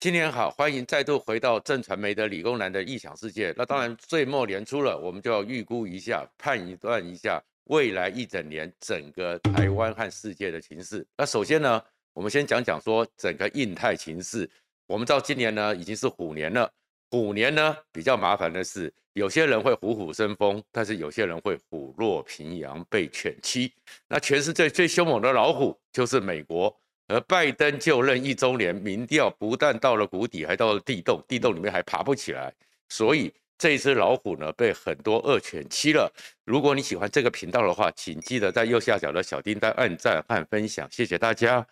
[0.00, 3.52] 新年好，欢迎再度回到正传媒的理工男的异想世界。
[3.56, 11.04] 那当然，岁末年初了，我们就要预估一下、判断一下未来一整年整个台湾和世界的情势。
[11.16, 11.82] 那首先呢，
[12.12, 14.48] 我们先讲讲说整个印太情势。
[14.86, 16.72] 我们知道今年呢已经是虎年了，
[17.10, 23.74] 虎年呢比较麻烦的是，有些人会虎虎生风，但是有些人会虎落平阳被犬欺。
[24.06, 26.72] 那全世界最凶猛的老虎就是美国。
[27.08, 32.52] 而拜登就任一周年，民调不但到了谷底，还到了地洞，地洞里面还爬不起来。
[32.90, 36.12] 所以这只老虎呢，被很多恶犬欺了。
[36.44, 41.66] 如果你喜欢这个频道的话，请记得在右下角的小叮当按赞和分享，谢谢大家。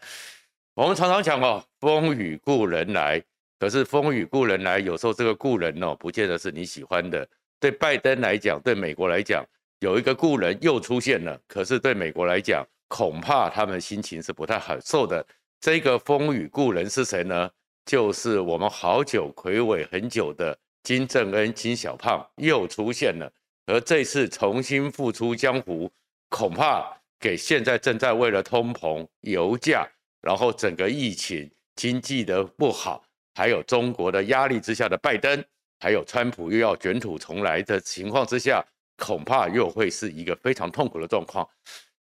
[0.75, 3.23] 我们常常讲哦，风雨故人来，
[3.59, 7.27] 可是风雨故人来，有时候这个故人哦，不见得是你喜欢的。
[7.61, 9.45] 对拜登来讲，对美国来讲，
[9.81, 15.27] 有一个故人又出现了，可是对美国来讲，恐怕他们心情是不太好受的。
[15.61, 17.51] 这个风雨故人是谁呢？
[17.85, 23.33] 就是我们好久睽违很久的金正恩金小胖又出现了。
[23.67, 25.91] 而这次重新复出江湖，
[26.29, 26.85] 恐怕
[27.19, 29.89] 给现在正在为了通膨、油价，
[30.21, 33.03] 然后整个疫情、经济的不好，
[33.35, 35.45] 还有中国的压力之下的拜登，
[35.81, 38.65] 还有川普又要卷土重来的情况之下，
[38.97, 41.49] 恐怕又会是一个非常痛苦的状况。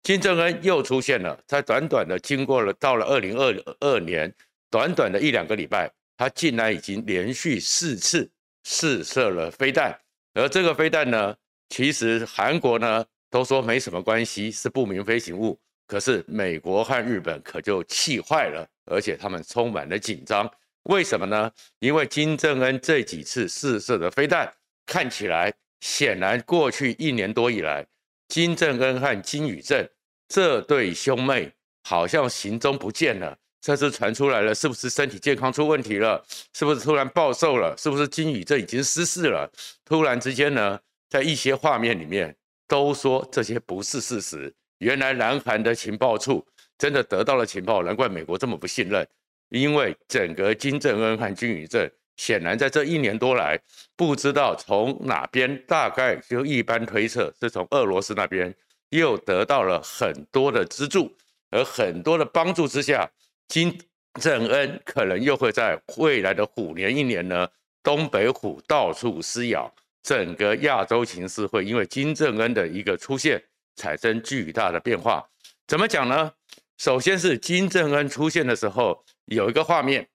[0.04, 4.30] 金正恩又出现了，在短短的经过了到了二零二二年，
[4.70, 8.30] 短短的一两个礼拜，他竟然已经连续四次
[8.64, 9.98] 试射了飞弹，
[10.34, 11.34] 而这个飞弹呢，
[11.70, 20.46] 其实韩国呢都说没什么关系，是不明飞行物，可是美国和日本可就气坏了，而且他们充满了紧张。
[20.82, 21.50] 为什么呢？
[21.78, 24.52] 因为金正恩这几次试射的飞弹，
[24.84, 27.86] 看起来显然过去一年多以来，
[28.34, 29.88] 金正恩和金宇正。
[30.26, 31.52] 这对兄妹
[31.84, 36.20] 好像行踪不见了，这次传出来了，是不是身体健康出问题了？
[36.52, 37.76] 是不是突然暴瘦了？
[37.78, 39.48] 是不是金宇正已经失势了？
[39.84, 40.76] 突然之间呢，
[41.08, 42.34] 在一些画面里面
[42.66, 44.52] 都说这些不是事实。
[44.78, 46.44] 原来南韩的情报处
[46.76, 49.06] 真的得到了情报，难怪美国这么不信任。
[49.50, 53.58] 因为整个金正恩和金宇正显然在这一年多来，
[53.96, 58.54] 不知道从哪边，大概就一般推测是从俄罗斯那边。
[58.90, 61.12] 又得到了很多的资助，
[61.50, 63.10] 而很多的帮助之下，
[63.48, 63.76] 金
[64.20, 67.48] 正恩可能又会在未来的虎年一年呢，
[67.82, 73.42] 东北虎到处撕咬，整个亚洲情势会因为金正恩的一个出现
[73.74, 75.28] 产生巨大的变化。
[75.66, 76.32] 怎么讲呢？
[76.76, 80.06] 首先是金正恩出现的时候，有一个画面，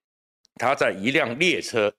[0.60, 1.92] 他在一辆列车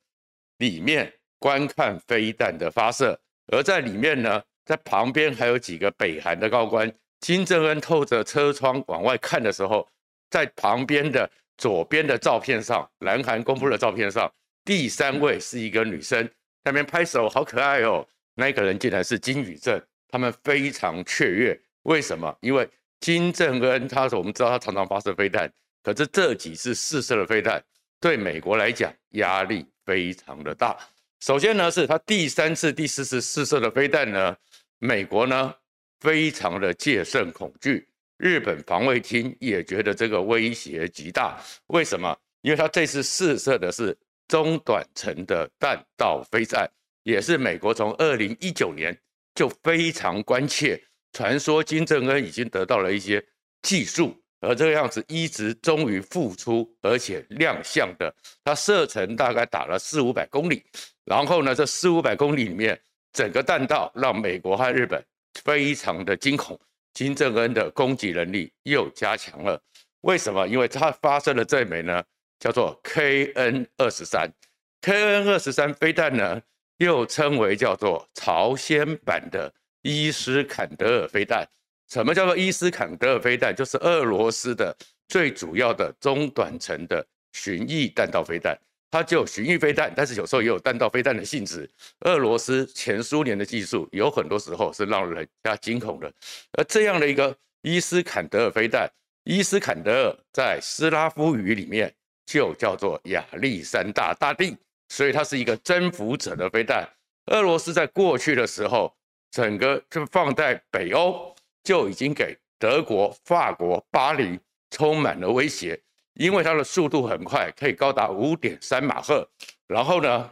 [0.59, 4.41] 里面观看飞弹的发射，而在里面呢。
[4.63, 6.89] 在旁边还有几个北韩的高官，
[7.19, 9.89] 金正恩透着车窗往外看的时候，
[10.31, 14.33] 在旁边的左边的照片上，南韩公布的照片上，
[14.65, 16.29] 第三位是一个女生，
[16.63, 18.07] 那边拍手，好可爱哦。
[18.35, 21.61] 那个人竟然是金宇正，他们非常雀跃。
[21.83, 22.33] 为什么？
[22.41, 22.69] 因为
[23.01, 27.61] 金正恩他说，我们知道他常常发射飞弹，可是这几次试射的飞弹，
[28.01, 30.77] 对美国来讲压力非常的大。
[31.21, 34.35] 首先呢，是他第三次、第四次试射的飞弹呢。
[34.79, 35.55] 美国呢，
[36.01, 41.39] 非常的戒慎恐惧，日本防卫厅也觉得这个威胁极大。
[41.67, 42.17] 为什么？
[42.41, 43.95] 因为他这次试射的是
[44.27, 46.67] 中短程的弹道飞弹，
[47.03, 48.99] 也是美国从二零一九年
[49.35, 50.83] 就非常关切。
[51.13, 53.23] 传说金正恩已经得到了一些
[53.61, 60.65] 技术，而这个样子一直终于复出，而且亮相的，它射程大概打了四五百公里，
[61.05, 62.81] 然后呢，这四五百公里里面。
[63.13, 65.05] 整个弹道让美国和日本
[65.43, 66.57] 非常的惊恐，
[66.95, 69.61] 金正恩的攻击能力又加强了。
[70.03, 70.47] 为什么？
[70.47, 72.01] 因为他发射了这枚呢，
[72.39, 74.33] 叫做 KN 二十三
[74.81, 76.41] ，KN 二十三飞弹呢，
[76.77, 79.53] 又称为叫做朝鲜版的
[79.83, 81.45] 伊斯坎德尔飞弹。
[81.91, 83.55] 什么叫做伊斯坎德尔飞弹？
[83.55, 84.75] 就是俄罗斯的
[85.09, 88.57] 最主要的中短程的巡弋弹道飞弹。
[88.93, 91.69] 它就有巡弋飞弹，但是有时候也有弹道飞弹的性质。
[92.01, 96.13] 俄罗斯前苏联的技术有很多时候是让人家惊恐的。
[96.53, 98.91] 而这样的一个伊斯坎德尔飞弹，
[99.23, 101.93] 伊斯坎德尔在斯拉夫语里面
[102.27, 104.57] 就叫做亚历山大大帝，
[104.89, 106.89] 所以它是一个征服者的飞弹。
[107.27, 108.93] 俄罗斯在过去的时候，
[109.31, 114.39] 整个就放在北欧就已经给德国、法国、巴黎
[114.71, 115.81] 充满了威胁。
[116.15, 119.27] 因为它的速度很快，可以高达五点三马赫。
[119.69, 120.31] 然后呢，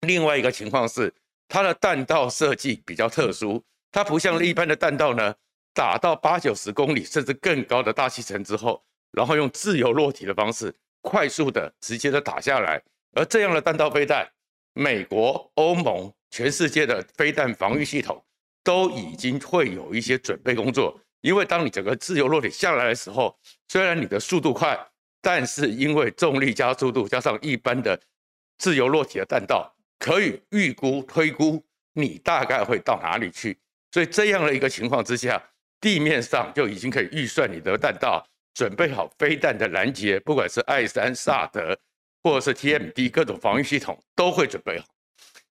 [0.00, 1.14] 另外一个情况是，
[1.48, 5.34] 它的弹道设计比较特殊，它不像一般的弹道呢，
[5.72, 12.82] 打到八九十公里甚至更高的大气层之后，然后用自由落体的方式快速的直接的打下来。
[13.12, 14.28] 而这样的弹道飞弹，
[14.74, 18.22] 美国、欧盟、全世界的飞弹防御系统
[18.64, 20.98] 都已经会有一些准备工作。
[21.20, 23.38] 因为当你整个自由落体下来的时候，
[23.68, 24.76] 虽然你的速度快，
[25.22, 27.98] 但是因为重力加速度加上一般的
[28.58, 33.58] 自由落体的弹道，可以预估推估你大概会到哪里去。
[33.92, 35.42] 所以这样的一个情况之下，
[35.80, 41.78] 地面上就已经可以预算你的弹道，准备好飞弹的拦截，不管是艾山萨德
[42.22, 44.84] 或者是 TMD 各种防御系统都会准备好。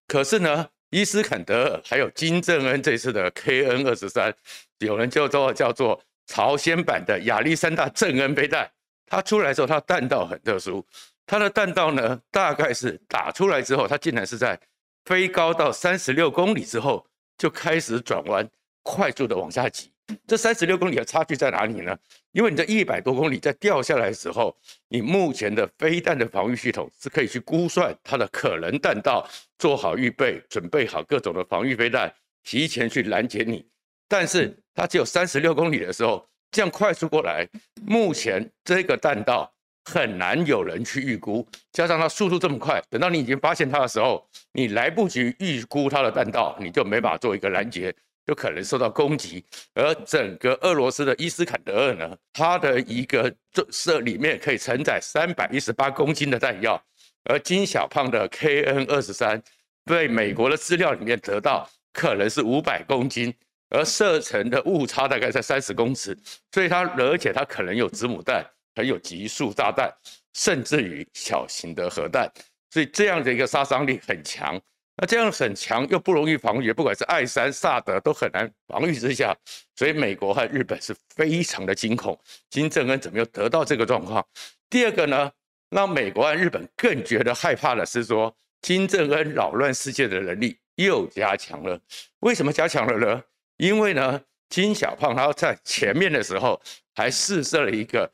[0.07, 4.31] 可是呢，伊斯坎德尔还有金正恩这次的 KN 二十三，
[4.77, 8.69] 有人就做叫做朝鲜版的亚历山大正恩背弹，
[9.07, 10.85] 它出来时候，它弹道很特殊，
[11.25, 14.59] 它的弹道呢，大概是打出来之后，它竟然是在
[15.05, 17.05] 飞高到三十六公里之后。
[17.35, 18.47] 就开始转弯，
[18.83, 19.91] 快速的往下挤。
[20.27, 21.97] 这三十六公里的差距在哪里呢？
[22.31, 24.55] 因为你这一百多公里在掉下来的时候，
[24.89, 29.27] 你目前的飞弹的防御系统是可以去估算它的可能弹道，
[29.57, 32.13] 做好预备，准备好各种的防御飞弹，
[32.43, 33.65] 提前去拦截你。
[34.07, 37.47] 但是它只有三十六公里的时候，这样快速过来，
[37.85, 39.49] 目前这个弹道。
[39.85, 47.93] 很难有人去预估，加上它速度这么快，等到你已经发现它的时候，你来不及预估它的弹道，你就没法做一个拦截，
[48.25, 49.43] 就可能受到攻击。
[49.73, 56.81] 而整个俄罗斯的伊斯坎德尔呢，它的一个这射里面可以承载三百一十八公斤的弹药，
[57.25, 59.41] 而金小胖的 KN 二十三
[59.85, 63.33] 被美国的资料里面得到可能是五百公斤，
[63.69, 66.17] 而射程的误差大概在三十公尺，
[66.51, 68.45] 所以它而且它可能有子母弹。
[68.75, 69.87] 还有极速炸弹，
[70.33, 72.27] 甚至于小型的核弹，
[72.71, 74.59] 所以这样的一个杀伤力很强。
[74.95, 79.35] 那这样很强又不容易防御，不管是爱三、萨德都很难防御之下，
[79.75, 82.19] 所以美国和日本是非常的惊恐。
[82.49, 84.25] 金正恩怎么又得到这个状况？
[84.69, 85.31] 第二个呢，
[85.69, 91.79] 让美国和日本更觉得害怕的是说，金正恩扰乱世界的能力又加强了。
[92.19, 93.23] 为什么加强了呢？
[93.57, 96.61] 因为呢，金小胖他在前面的时候
[96.95, 98.09] 还试射了一个。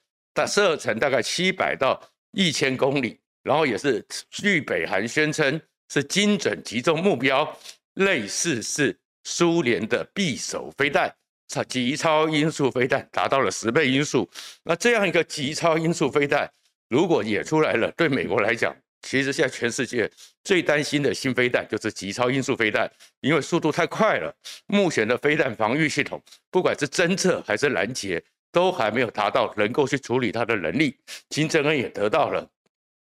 [0.47, 5.59] 射程大概七百到一千公里，然后也是据北韩宣称
[5.89, 7.57] 是精准击中目标，
[7.95, 11.13] 类似是苏联的匕首飞弹，
[11.47, 14.29] 超极超音速飞弹达到了十倍音速。
[14.63, 16.49] 那这样一个极超音速飞弹，
[16.89, 20.09] 如果也出来了，对美国来讲，其实现在全世界
[20.43, 22.89] 最担心的新飞弹就是极超音速飞弹，
[23.21, 24.33] 因为速度太快了。
[24.67, 28.23] 目前的飞弹防御系统，不管是侦测还是拦截。
[28.51, 30.97] 都还没有达到能够去处理它的能力，
[31.29, 32.49] 金正恩也得到了，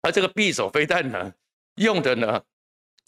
[0.01, 1.31] 而这个匕首飞弹呢，
[1.75, 2.41] 用的呢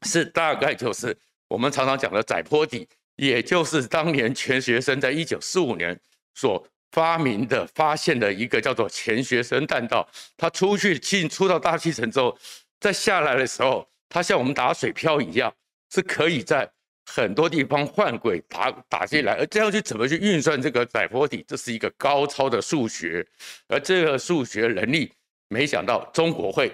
[0.03, 1.15] 是大概就是
[1.47, 5.99] 我们常常讲的载波底，也就是当年钱学森在一九四五年
[6.35, 10.07] 所发明的、发现的一个叫做钱学森弹道。
[10.37, 12.37] 它出去进出到大气层之后，
[12.79, 15.53] 再下来的时候，它像我们打水漂一样，
[15.93, 16.69] 是可以在。
[17.11, 23.25] 很多地方换轨打打进来，而这样去怎么去运算这个载波体，这是一个高超的数学，
[23.67, 25.11] 而这个数学能力，
[25.47, 26.71] 没想到中国会，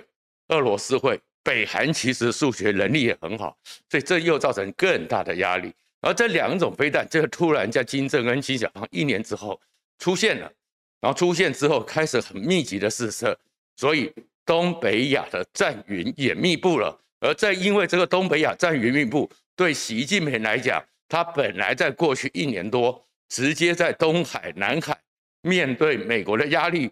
[0.50, 3.56] 俄罗斯会，北韩其实数学能力也很好，
[3.88, 5.72] 所以这又造成更大的压力。
[6.02, 9.62] 而这两种飞弹，这个突然在金正恩、金小胖一年之后
[10.00, 10.52] 出现了，
[11.00, 13.38] 然后出现之后开始很密集的试射，
[13.76, 14.12] 所以
[14.44, 19.30] 东北亚的战云也密布了，而在因为这个东北亚战云密布。
[19.56, 24.98] 对习近平来讲，他本来在过去一年多，直接在东海、南海
[25.44, 26.92] 面对美国的压力，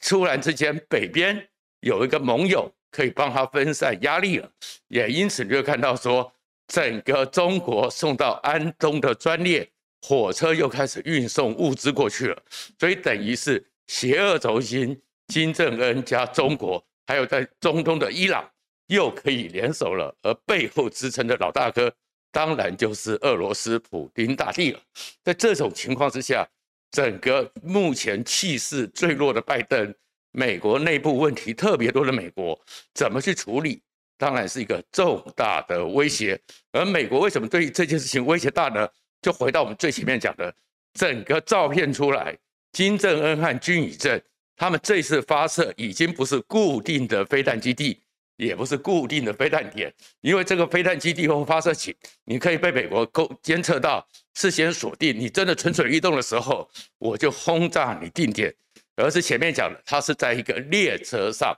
[0.00, 1.48] 突然之间北边
[1.80, 4.48] 有一个盟友可以帮他分散压力了，
[4.86, 6.32] 也因此你就看到说，
[6.68, 9.68] 整个中国送到安东的专列
[10.02, 12.42] 火车又开始运送物资过去了，
[12.78, 14.96] 所以等于是邪恶轴心
[15.26, 18.48] 金正恩加中国，还有在中东的伊朗
[18.86, 21.92] 又可以联手了，而背后支撑的老大哥。
[22.30, 24.80] 当然就是俄罗斯普丁大帝了。
[25.22, 26.44] 在这种情况之下，
[26.90, 29.94] 整个目前气势最弱的拜登，
[30.36, 32.60] 美国内部问题特别多的美国，
[32.92, 33.80] 怎么去处理？
[34.18, 36.36] 当然是一个重大的威胁。
[36.72, 38.88] 而美国为什么对这件事情威胁大呢？
[39.22, 40.52] 就回到我们最前面讲的，
[40.94, 42.36] 整个照片出来，
[42.72, 44.20] 金正恩和金与正
[44.56, 48.00] 他们这次发射已经不是固定的飞弹基地。
[48.36, 55.16] 也不是固定的飞弹点，因为这个飞弹基地或发射器，你可以被美国勾监测到，事先锁定。
[55.16, 58.52] 你真的蠢蠢欲动的时候，我就轰炸你定点。
[58.96, 61.56] 而是前面讲的，它是在一个列车上，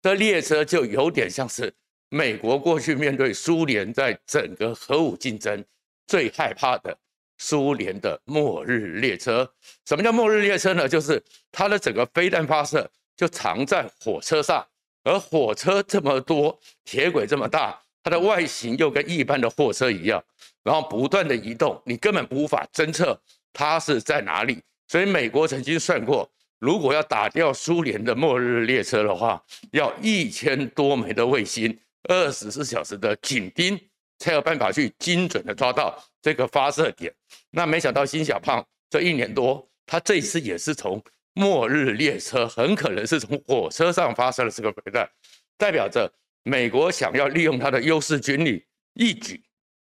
[0.00, 1.72] 这列车就有点像是
[2.08, 5.64] 美国过去面对苏联在整个核武竞争
[6.06, 6.96] 最害怕的
[7.36, 9.50] 苏联的末日列车。
[9.86, 10.88] 什么叫末日列车呢？
[10.88, 14.66] 就是它的整个飞弹发射就藏在火车上。
[15.04, 20.22] 而火车这么多，铁轨这么大，它的外形又跟一般的货车一样，
[20.62, 23.18] 然后不断的移动，你根本无法侦测
[23.52, 24.60] 它是在哪里。
[24.86, 33.78] 所以美国曾经算过，如果要打掉苏联的末日列车的话，要一千多枚的卫星，二十四小时的紧盯，
[34.18, 37.12] 才有办法去精准的抓到这个发射点。
[37.50, 41.02] 那没想到辛小胖这一年多，他这一次也是从
[41.34, 45.08] 末日列车，很可能是从火车上发射了这个飞弹，
[45.56, 46.12] 代表着
[46.42, 49.40] 美国想要利用他的优势军力，一举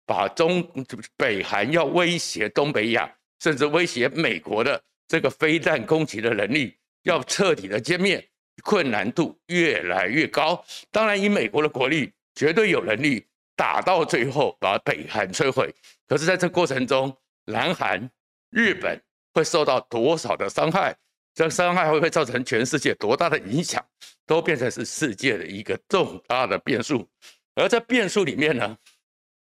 [0.06, 0.66] 把中
[1.18, 8.26] 北韩要威胁东北亚，甚至威胁美国的这个飞弹攻击的能力，要彻底的歼灭，
[8.64, 10.64] 困难度越来越高。
[10.90, 15.70] 当然，以美国的国力，绝对有能力打到最后把北韩摧毁。
[16.08, 17.14] 可是，在这过程中，
[17.44, 18.10] 南韩、
[18.52, 18.98] 日本
[19.34, 20.96] 会受到多少的伤害？
[21.34, 23.86] 这伤害会不会造成全世界多大的影响？
[24.26, 27.06] 都变成是世界的一个重大的变数。
[27.56, 28.78] 而在变数里面呢，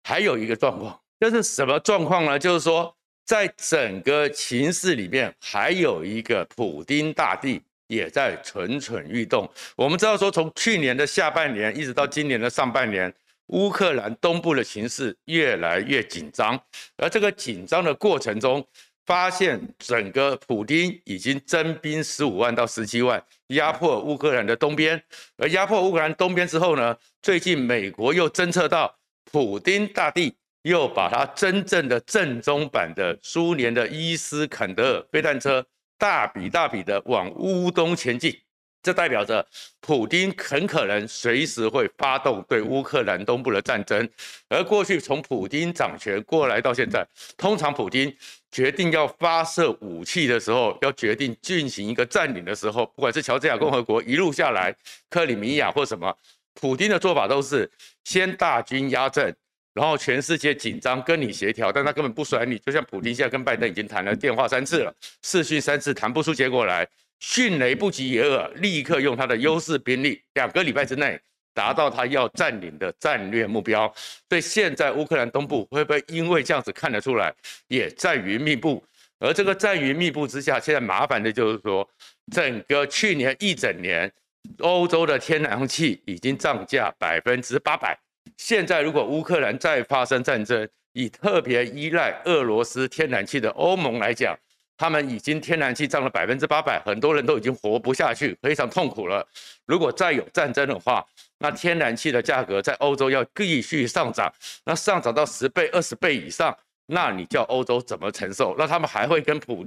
[0.05, 2.39] 还有一个状况，这是什么状况呢？
[2.39, 2.96] 就是说，
[3.27, 9.51] 在整个情势里面，还有一个普丁大帝也在蠢蠢欲动。
[9.75, 13.13] 我们知道说，从去年的下半年一直到今年的上半年，
[13.49, 16.59] 乌克兰东部的形势越来越紧张，
[16.97, 18.65] 而这个紧张的过程中，
[19.07, 25.03] 发现整个普丁已经征兵十五万到十七万，压迫乌克兰的东边。
[25.37, 28.97] 而压迫乌克兰东边之后呢，最近美国又侦测到
[29.33, 30.33] 普丁大帝
[30.67, 35.65] 又把他真正的正宗版的苏联的伊斯坎德尔飞弹车
[35.97, 38.37] 大笔大笔的往乌东前进。
[38.83, 39.47] 这代表着
[39.81, 44.09] 普丁很可能随时会发动对乌克兰东部的战争，
[44.49, 47.07] 而过去从普丁掌权过来到现在，
[47.37, 48.13] 通常普丁
[48.51, 54.75] 决定要发射武器的时候，要决定进行一个占领的时候，不管是乔治亚共和国一路下来，
[55.09, 56.17] 克里米亚或什么，
[56.55, 57.71] 普丁的做法都是
[58.05, 59.35] 先大军压阵，
[59.77, 66.89] 然后全世界紧张跟你协调，但他根本不甩你，就像普丁现在跟拜登已经谈了电话三次了，视讯三次谈不出结果来。
[67.21, 71.19] 迅雷不及掩耳，立刻用他的优势兵力，两个礼拜之内
[71.55, 73.91] 达到他要占领的战略目标。
[74.31, 77.35] 所以现在乌克兰东部会不会因为这样子看得出来，
[77.69, 78.83] 也战云密布？
[79.19, 81.87] 而这个战云密布之下，现在麻烦的就是说，
[82.33, 84.11] 整个去年一整年，
[84.59, 87.99] 欧洲的天然气已经涨价百分之八百。
[88.37, 94.39] 现在如果乌克兰再发生战争，以特别依赖俄罗斯天然气的欧盟来讲，
[94.77, 99.27] 他们已经天然气涨了百分之八百，很多人都已经活不下去，非常痛苦了。
[99.67, 101.05] 如果再有战争的话，
[101.39, 104.33] 那天然气的价格在欧洲要继续上涨，
[104.65, 106.57] 那上涨到十倍、二十倍以上，
[106.87, 108.55] 那你叫欧洲怎么承受？
[108.59, 109.67] 那他们还会跟普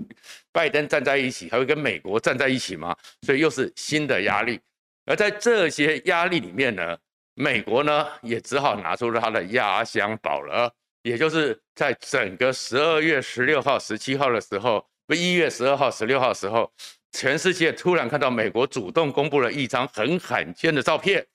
[0.51, 2.95] 拜登站在一起，还会跟美国站在一起吗？
[3.21, 4.59] 所以又是新的压力。
[5.05, 6.97] 而在这些压力里面呢，
[7.41, 10.69] 美国呢也只好拿出他的压箱宝了，
[11.03, 14.85] 也就是在整个十二月十六号、十七号的时候。
[15.07, 16.71] 不一月十二号、十六号的时候，
[17.13, 21.25] 全世界突然看到美国主动公布了一张很罕见的照片，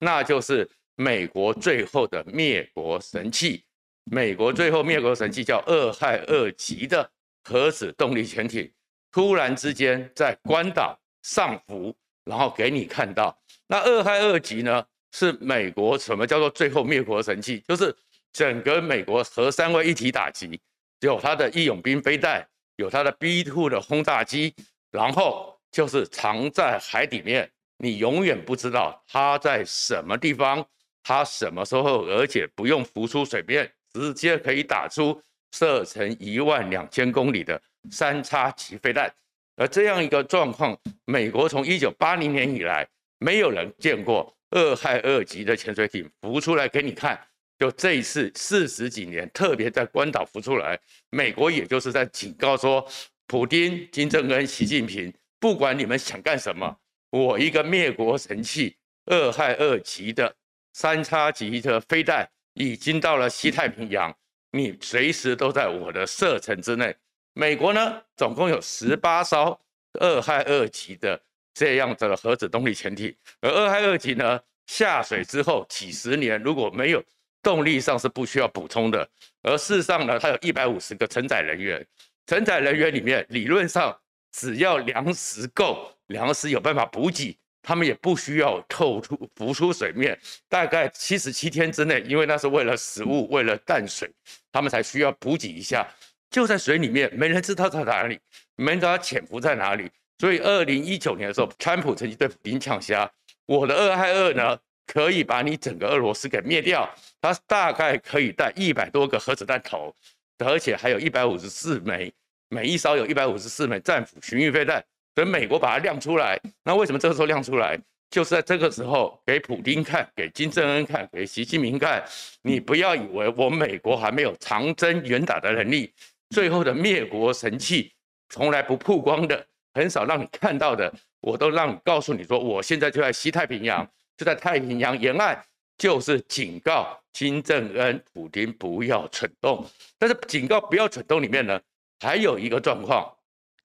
[0.00, 3.64] 那就是美国最后的灭国神器。
[4.10, 7.10] 美国最后灭国神器叫俄亥二级的
[7.44, 8.70] 核子动力潜艇，
[9.10, 13.40] 突然之间在关岛上浮，然后给你看到。
[13.66, 17.62] 那俄亥二级呢，是美国什么叫做最后灭国神器？
[17.68, 17.94] 就是
[18.32, 20.60] 整个美国核三位一体打击，
[21.00, 22.44] 有它的义勇兵飞弹。
[22.76, 24.52] 有它的 B two 的轰炸机，
[24.90, 30.66] 然后就是藏在海底面，你永远不知道它在什么地方，
[31.04, 39.12] 它什么时候，而且不用浮出水面，直接可以打出射程一万两千公里的三叉戟飞弹。
[39.56, 42.88] 而这样一个状况，美国从一九八零年以来，
[43.18, 47.20] 没有人见过二害二级的潜水艇浮出来给你看。
[47.58, 50.76] 就这一次四十几年，特别在关岛浮出来，
[51.10, 52.84] 美国也就是在警告说，
[53.28, 56.76] 普丁、金正恩、习近平，不管你们想干什么，
[57.10, 60.34] 我一个灭国神器二害二级的
[60.72, 64.12] 三叉戟的飞弹已经到了西太平洋，
[64.50, 66.96] 你随时都在我的射程之内。
[67.34, 69.56] 美国呢，总共有十八艘
[70.00, 71.22] 二害二级的
[71.54, 77.02] 这样的核子动力潜艇，而俄亥二级呢，下水之后几十年如果没有。
[77.44, 79.10] 动力上是不需要补充的，
[79.42, 81.84] 而事实上呢，它有一百五十个承载人员，
[82.24, 83.92] 承载人员里面理论上
[84.30, 90.16] 只要粮食够，粮食有办法补给，他们也不需要透出浮出水面，
[90.48, 94.08] 大概七十七天之内，因为那是为了食物，为了淡水，
[94.52, 95.84] 他们才需要补给一下，
[96.30, 98.20] 就在水里面，没人知道在哪里，
[98.54, 103.08] 没人知道它潜伏在哪里，所以二零一九年的时候，川普曾经对普丁呛声。
[103.46, 106.88] 我的二害二呢，可以把你整个俄罗斯给灭掉，
[107.20, 109.94] 它大概可以带一百多个核子弹头，
[110.38, 112.12] 而且还有一百五十四枚，
[112.48, 114.82] 每一艘有一百五十四枚战斧巡弋飞弹，
[115.14, 116.40] 等美国把它亮出来。
[116.64, 117.78] 那为什么这个时候亮出来？
[118.10, 122.04] 就是在这个时候给普丁看，给金正恩看，给习近平看。
[122.42, 125.90] 你不要以为我美国还没有长征远打的能力，
[126.28, 127.90] 最后的灭国神器，
[128.28, 133.88] 从来不曝光的，很少让你看到的，我都让你告诉你说，我现在就在西太平洋。
[134.14, 135.42] 就在太平洋沿岸，
[135.78, 139.66] 就是警告金正恩、普丁不要蠢动。
[139.98, 141.58] 但是警告不要蠢动里面呢，
[141.98, 143.10] 还有一个状况，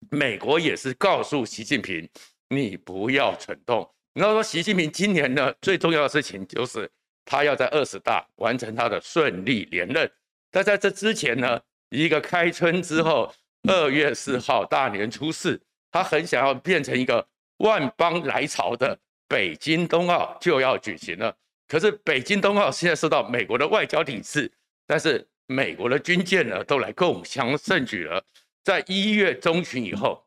[0.10, 2.10] 美国也是告诉习近平，
[2.48, 3.88] 你不要蠢动。
[4.14, 6.90] 然后说，习近平今年呢最重要的事情就是
[7.26, 10.10] 他要在二十大完成他的顺利连任。
[10.50, 11.60] 但在这之前呢，
[11.90, 13.32] 一个开春之后，
[13.68, 17.28] 二月四号大年初四，他很想要变成一个
[17.58, 19.00] 万邦来朝的。
[19.30, 21.36] 北京冬奥就要举行了，
[21.68, 24.50] 可是北京冬奥现在受到美国的外交抵制，
[24.86, 28.24] 但是美国的军舰呢都来共襄盛举了。
[28.64, 30.26] 在一月中旬以后，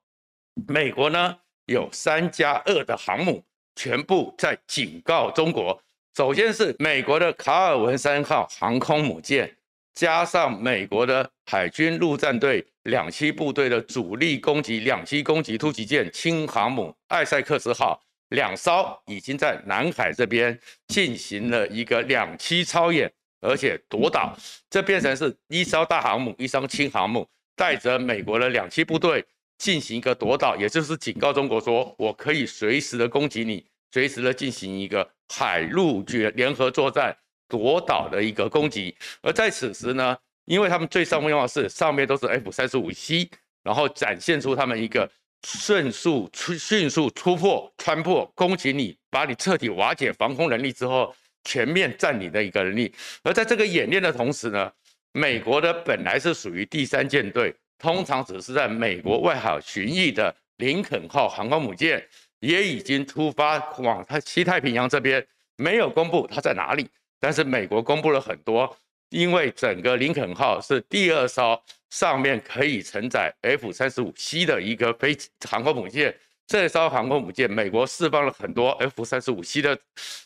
[0.68, 3.42] 美国呢有三加二的航母
[3.74, 5.82] 全部在警告中国。
[6.14, 9.56] 首先是美国的卡尔文三号航空母舰，
[9.94, 18.00] 加上美国的海军陆战队两栖部队的主力攻击两栖攻击突击舰轻航母艾塞克斯号。
[18.30, 20.56] 两艘已经在南海这边
[20.86, 24.38] 进行了一个两栖操演，而且夺岛，
[24.70, 29.24] 这变成是一艘大航母，一艘轻航母，带着美国的两栖部队
[29.58, 37.16] 进行一个夺岛，也就是警告中国说，我可以随时的攻击你，随时的进行一个海陆决联合作战
[37.50, 38.96] 夺岛的一个攻击。
[39.20, 40.16] 而在此时呢，
[40.46, 43.28] 因为他们最重要的是上面都是 F 三十五 C，
[43.62, 45.10] 然后展现出他们一个。
[45.42, 51.14] 迅速出迅速突破穿破攻击你，把你彻底瓦解防空能力之后，
[51.44, 52.94] 全面占领的一个能力。
[53.22, 54.70] 而在这个演练的同时呢，
[55.12, 62.06] 美国的本来是属于第三舰队，通常只是在美国外海巡弋的林肯号航空母舰，
[62.40, 66.86] 也已经出发往它西太平洋这边，没有公布它在哪里，
[67.20, 68.76] 但是美国公布了很多。
[69.10, 79.76] 因为整个林肯号是第二艘上面可以承载 F 三十五 C 的一个飞航空母舰，这艘航空母舰，美国释放了很多 F 三十五 C 的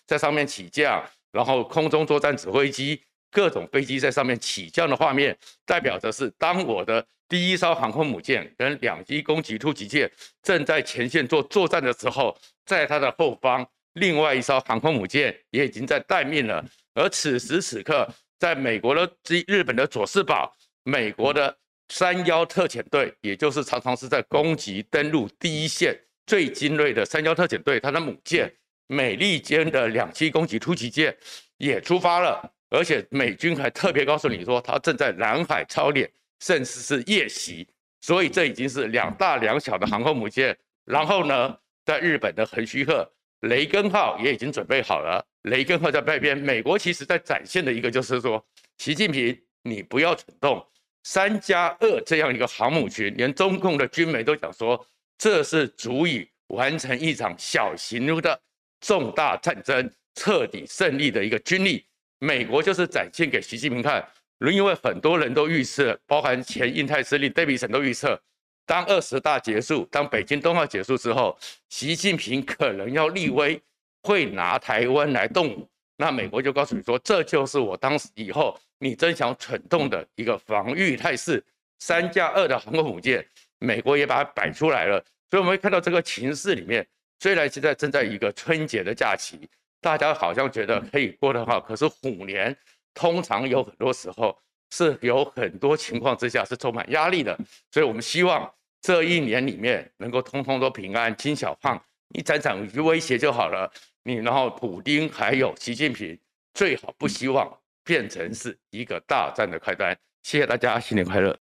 [0.07, 1.03] 在上面起降，
[1.33, 16.63] 然后空中作战指挥机各种飞机在上面起降的画面，代表的是当我的第一艘航空母舰跟两栖攻击突击舰正在前线做作战的时候，在它的后方，另外一艘航空母舰也已经在待命了，
[16.95, 18.09] 而此时此刻。
[18.37, 19.11] 在美国的
[19.47, 20.53] 日本的佐世保，
[20.83, 21.57] 美国的
[21.89, 28.53] 三幺特遣队，也就是常常是在攻击登陆第一线最精锐的三幺特遣队，它的母舰
[28.89, 31.17] 美利坚的两栖攻击突击舰
[31.57, 37.67] 也出发了，而且美军还特别告诉你说，它正在南海操练，甚至是夜袭，
[38.03, 40.55] 所以这已经是两大两小的航空母舰。
[40.85, 43.11] 然后呢，在日本的横须贺。
[43.45, 46.37] 雷根号也已经准备好了，雷根号在外边。
[46.37, 48.45] 美国其实在展现的一个就是说，
[48.79, 50.65] 习近平你不要蠢动，
[51.03, 54.87] 三加二这样一个航母群，连中共的军媒都讲说，
[55.19, 58.41] 这是足以完成一场小型的
[58.81, 61.85] 重大战争、彻底胜利的一个军力。
[62.21, 64.07] 美国就是展现给习近平看，
[64.41, 68.19] 因为很多人都预测，包含前印太司令戴维森都预测。
[68.67, 71.37] 当二十大结束，当北京冬奥结束之后，
[71.69, 73.61] 习近平可能要立威，
[74.03, 75.69] 会拿台湾来动武。
[75.97, 81.45] 那美国就告诉你说，这就是我当时以后你真想蠢动的一个防御态势。
[81.79, 83.27] 三加二的航空母舰，
[83.59, 84.99] 美国也把它摆出来了。
[85.29, 86.87] 所以我们会看到这个情势里面，
[87.21, 89.39] 虽然现在正在一个春节的假期，
[89.81, 92.57] 大家好像觉得可以过得好，可是虎年
[92.95, 94.39] 通常有很多时候。
[94.77, 97.39] 是有很多情况之下是充满压力的，
[97.71, 101.15] 所以我们希望这一年里面能够通通都平安。
[101.17, 103.71] 金小胖，你展展威胁就好了。
[104.03, 106.19] 你然后普丁还有习近平，
[106.55, 107.49] 最好不希望
[107.85, 109.97] 变成是一个大战的开端。
[110.25, 111.33] 谢谢大家，新年快乐。